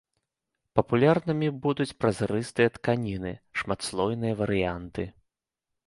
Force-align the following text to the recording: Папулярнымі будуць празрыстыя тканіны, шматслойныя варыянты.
Папулярнымі 0.79 1.49
будуць 1.67 1.95
празрыстыя 2.05 2.73
тканіны, 2.79 3.37
шматслойныя 3.63 4.33
варыянты. 4.45 5.03